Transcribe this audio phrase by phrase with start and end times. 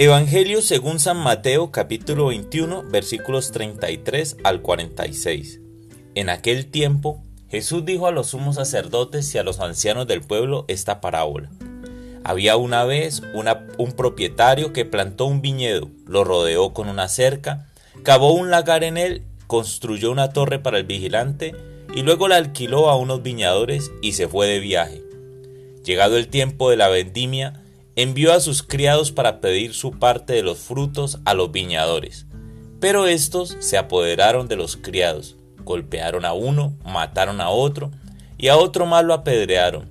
[0.00, 5.60] Evangelio según San Mateo capítulo 21 versículos 33 al 46.
[6.14, 10.66] En aquel tiempo Jesús dijo a los sumos sacerdotes y a los ancianos del pueblo
[10.68, 11.50] esta parábola.
[12.22, 13.22] Había una vez
[13.76, 17.66] un propietario que plantó un viñedo, lo rodeó con una cerca,
[18.04, 21.56] cavó un lagar en él, construyó una torre para el vigilante
[21.92, 25.02] y luego la alquiló a unos viñadores y se fue de viaje.
[25.82, 27.64] Llegado el tiempo de la vendimia,
[28.00, 32.26] envió a sus criados para pedir su parte de los frutos a los viñadores.
[32.78, 35.34] Pero estos se apoderaron de los criados,
[35.64, 37.90] golpearon a uno, mataron a otro,
[38.38, 39.88] y a otro más lo apedrearon.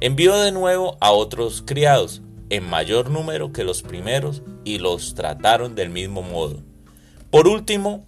[0.00, 5.76] Envió de nuevo a otros criados, en mayor número que los primeros, y los trataron
[5.76, 6.60] del mismo modo.
[7.30, 8.04] Por último,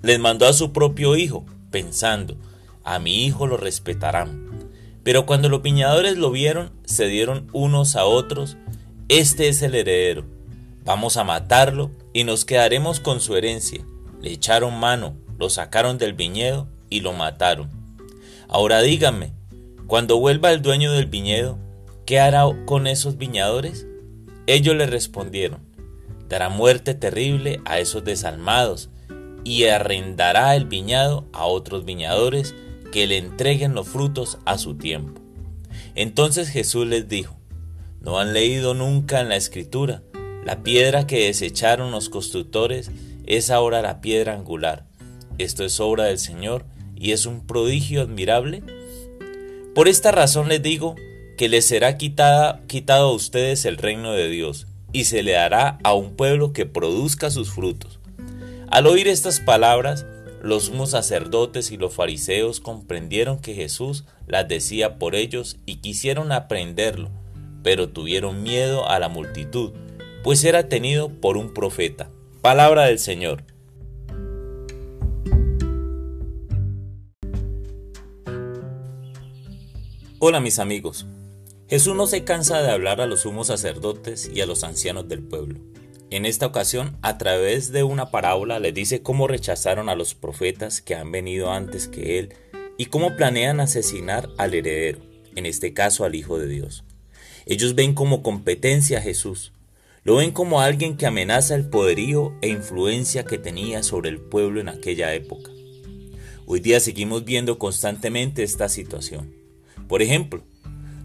[0.00, 2.38] les mandó a su propio hijo, pensando,
[2.84, 4.45] a mi hijo lo respetarán.
[5.06, 8.56] Pero cuando los viñadores lo vieron, se dieron unos a otros,
[9.08, 10.24] este es el heredero,
[10.84, 13.86] vamos a matarlo y nos quedaremos con su herencia.
[14.20, 17.70] Le echaron mano, lo sacaron del viñedo y lo mataron.
[18.48, 19.32] Ahora díganme,
[19.86, 21.56] cuando vuelva el dueño del viñedo,
[22.04, 23.86] ¿qué hará con esos viñadores?
[24.48, 25.60] Ellos le respondieron,
[26.28, 28.90] dará muerte terrible a esos desalmados
[29.44, 32.56] y arrendará el viñado a otros viñadores
[32.96, 35.20] que le entreguen los frutos a su tiempo.
[35.94, 37.36] Entonces Jesús les dijo,
[38.00, 40.02] ¿no han leído nunca en la escritura?
[40.46, 42.90] La piedra que desecharon los constructores
[43.26, 44.86] es ahora la piedra angular.
[45.36, 48.62] Esto es obra del Señor y es un prodigio admirable.
[49.74, 50.94] Por esta razón les digo
[51.36, 55.76] que les será quitada, quitado a ustedes el reino de Dios y se le dará
[55.84, 57.98] a un pueblo que produzca sus frutos.
[58.70, 60.06] Al oír estas palabras,
[60.42, 66.32] los sumos sacerdotes y los fariseos comprendieron que Jesús las decía por ellos y quisieron
[66.32, 67.10] aprenderlo,
[67.62, 69.72] pero tuvieron miedo a la multitud,
[70.22, 72.10] pues era tenido por un profeta.
[72.42, 73.44] Palabra del Señor.
[80.18, 81.06] Hola mis amigos.
[81.68, 85.22] Jesús no se cansa de hablar a los sumos sacerdotes y a los ancianos del
[85.22, 85.58] pueblo.
[86.08, 90.80] En esta ocasión, a través de una parábola, les dice cómo rechazaron a los profetas
[90.80, 92.34] que han venido antes que él
[92.78, 95.00] y cómo planean asesinar al heredero,
[95.34, 96.84] en este caso al Hijo de Dios.
[97.44, 99.52] Ellos ven como competencia a Jesús,
[100.04, 104.60] lo ven como alguien que amenaza el poderío e influencia que tenía sobre el pueblo
[104.60, 105.50] en aquella época.
[106.46, 109.34] Hoy día seguimos viendo constantemente esta situación.
[109.88, 110.44] Por ejemplo,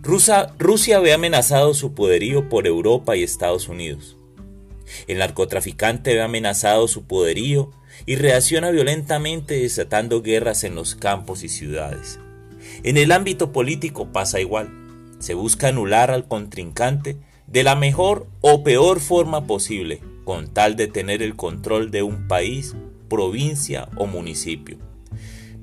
[0.04, 4.18] Rusia, Rusia amenazado su poderío por Europa y Estados Unidos.
[5.08, 7.72] El narcotraficante ve amenazado su poderío
[8.06, 12.20] y reacciona violentamente desatando guerras en los campos y ciudades.
[12.84, 14.70] En el ámbito político pasa igual.
[15.20, 20.88] Se busca anular al contrincante de la mejor o peor forma posible, con tal de
[20.88, 22.76] tener el control de un país,
[23.10, 24.78] provincia o municipio.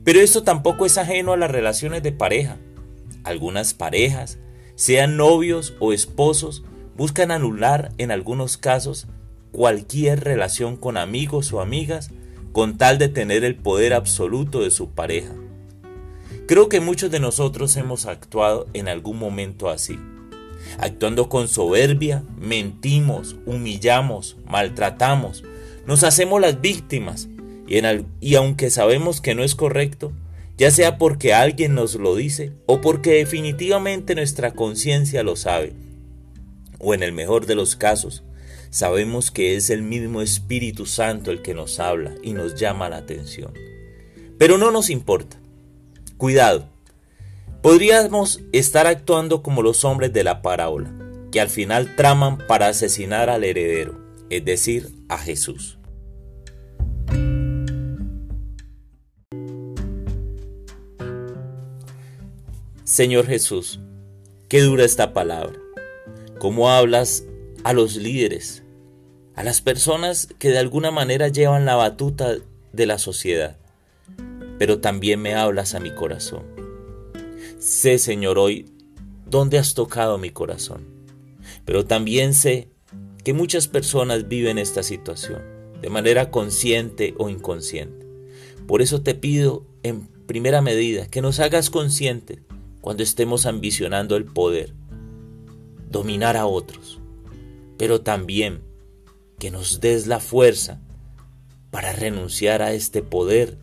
[0.04, 2.58] Pero esto tampoco es ajeno a las relaciones de pareja.
[3.24, 4.38] Algunas parejas,
[4.74, 6.62] sean novios o esposos,
[6.98, 9.06] buscan anular en algunos casos
[9.52, 12.10] cualquier relación con amigos o amigas
[12.52, 15.32] con tal de tener el poder absoluto de su pareja.
[16.46, 19.98] Creo que muchos de nosotros hemos actuado en algún momento así.
[20.78, 25.44] Actuando con soberbia, mentimos, humillamos, maltratamos,
[25.86, 27.28] nos hacemos las víctimas
[28.20, 30.12] y, aunque sabemos que no es correcto,
[30.56, 35.74] ya sea porque alguien nos lo dice o porque definitivamente nuestra conciencia lo sabe,
[36.78, 38.22] o en el mejor de los casos,
[38.70, 42.98] sabemos que es el mismo Espíritu Santo el que nos habla y nos llama la
[42.98, 43.52] atención.
[44.38, 45.38] Pero no nos importa.
[46.16, 46.68] Cuidado.
[47.62, 50.92] Podríamos estar actuando como los hombres de la parábola,
[51.32, 53.98] que al final traman para asesinar al heredero,
[54.30, 55.78] es decir, a Jesús.
[62.84, 63.80] Señor Jesús,
[64.48, 65.58] qué dura esta palabra.
[66.38, 67.24] ¿Cómo hablas
[67.64, 68.62] a los líderes,
[69.34, 72.36] a las personas que de alguna manera llevan la batuta
[72.72, 73.56] de la sociedad,
[74.58, 76.44] pero también me hablas a mi corazón.
[77.58, 78.66] Sé, Señor, hoy
[79.26, 80.86] dónde has tocado mi corazón,
[81.64, 82.68] pero también sé
[83.24, 85.42] que muchas personas viven esta situación
[85.80, 88.06] de manera consciente o inconsciente.
[88.66, 92.40] Por eso te pido en primera medida que nos hagas conscientes
[92.80, 94.74] cuando estemos ambicionando el poder,
[95.90, 97.00] dominar a otros,
[97.76, 98.62] pero también
[99.38, 100.80] que nos des la fuerza
[101.70, 103.58] para renunciar a este poder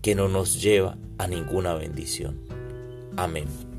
[0.00, 2.40] que no nos lleva a ninguna bendición.
[3.16, 3.71] Amén.